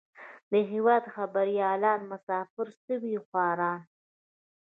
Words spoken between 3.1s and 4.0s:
خواران.